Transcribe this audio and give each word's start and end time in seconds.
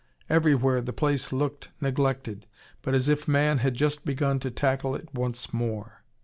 Everywhere 0.31 0.81
the 0.81 0.93
place 0.93 1.31
looked 1.31 1.69
neglected 1.79 2.47
but 2.81 2.95
as 2.95 3.07
if 3.07 3.27
man 3.27 3.59
had 3.59 3.75
just 3.75 4.03
begun 4.03 4.39
to 4.39 4.49
tackle 4.49 4.95
it 4.95 5.13
once 5.13 5.53
more. 5.53 6.01